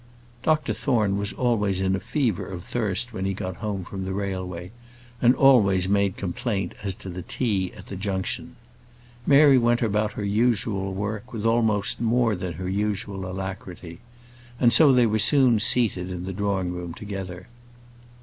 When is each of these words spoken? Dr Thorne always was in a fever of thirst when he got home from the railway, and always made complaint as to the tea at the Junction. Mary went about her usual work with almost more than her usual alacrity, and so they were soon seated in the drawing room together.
Dr 0.41 0.73
Thorne 0.73 1.17
always 1.37 1.37
was 1.37 1.79
in 1.79 1.95
a 1.95 1.99
fever 1.99 2.43
of 2.47 2.63
thirst 2.65 3.13
when 3.13 3.25
he 3.25 3.35
got 3.35 3.57
home 3.57 3.83
from 3.83 4.03
the 4.03 4.13
railway, 4.15 4.71
and 5.21 5.35
always 5.35 5.87
made 5.87 6.17
complaint 6.17 6.73
as 6.81 6.95
to 6.95 7.07
the 7.09 7.21
tea 7.21 7.71
at 7.77 7.85
the 7.85 7.95
Junction. 7.95 8.55
Mary 9.27 9.59
went 9.59 9.83
about 9.83 10.13
her 10.13 10.23
usual 10.25 10.91
work 10.95 11.31
with 11.31 11.45
almost 11.45 12.01
more 12.01 12.35
than 12.35 12.53
her 12.53 12.67
usual 12.67 13.29
alacrity, 13.31 13.99
and 14.59 14.73
so 14.73 14.91
they 14.91 15.05
were 15.05 15.19
soon 15.19 15.59
seated 15.59 16.09
in 16.09 16.23
the 16.25 16.33
drawing 16.33 16.71
room 16.73 16.95
together. 16.95 17.47